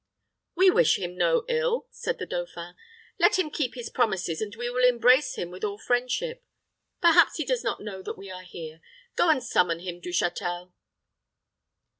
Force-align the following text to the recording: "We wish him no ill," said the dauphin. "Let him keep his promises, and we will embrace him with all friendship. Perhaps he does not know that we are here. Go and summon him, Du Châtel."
"We 0.55 0.71
wish 0.71 0.97
him 0.97 1.15
no 1.15 1.45
ill," 1.47 1.85
said 1.91 2.17
the 2.17 2.25
dauphin. 2.25 2.73
"Let 3.19 3.37
him 3.37 3.51
keep 3.51 3.75
his 3.75 3.91
promises, 3.91 4.41
and 4.41 4.55
we 4.55 4.67
will 4.67 4.83
embrace 4.83 5.35
him 5.35 5.51
with 5.51 5.63
all 5.63 5.77
friendship. 5.77 6.43
Perhaps 7.01 7.37
he 7.37 7.45
does 7.45 7.63
not 7.63 7.81
know 7.81 8.01
that 8.01 8.17
we 8.17 8.31
are 8.31 8.41
here. 8.41 8.81
Go 9.15 9.29
and 9.29 9.43
summon 9.43 9.77
him, 9.81 9.99
Du 9.99 10.09
Châtel." 10.09 10.73